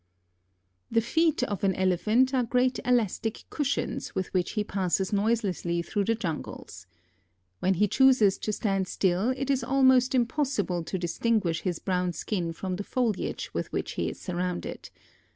The 0.89 0.99
feet 0.99 1.43
of 1.43 1.63
an 1.63 1.75
Elephant 1.75 2.33
are 2.33 2.41
great 2.43 2.79
elastic 2.83 3.43
cushions 3.51 4.15
with 4.15 4.33
which 4.33 4.53
he 4.53 4.63
passes 4.63 5.13
noiselessly 5.13 5.83
through 5.83 6.05
the 6.05 6.15
jungles. 6.15 6.87
When 7.59 7.75
he 7.75 7.87
chooses 7.87 8.39
to 8.39 8.51
stand 8.51 8.87
still 8.87 9.29
it 9.37 9.51
is 9.51 9.63
almost 9.63 10.15
impossible 10.15 10.83
to 10.85 10.97
distinguish 10.97 11.61
his 11.61 11.77
brown 11.77 12.13
skin 12.13 12.51
from 12.51 12.77
the 12.77 12.83
foliage 12.83 13.53
with 13.53 13.71
which 13.71 13.91
he 13.91 14.09
is 14.09 14.19
surrounded. 14.19 14.89